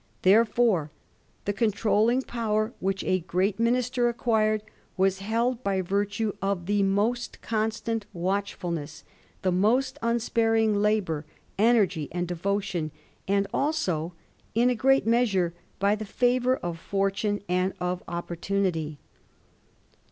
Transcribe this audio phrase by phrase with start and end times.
[0.23, 0.89] Therefore,
[1.45, 4.63] the controlling power which a great minister acquired
[4.97, 9.03] was held by virtue of the most constant watchfulness,,
[9.43, 11.23] the most unsparing labour,
[11.59, 12.89] energy, and devotion,
[13.27, 14.13] and also
[14.55, 18.97] in a great measure by the favour of fortune and of opportunity.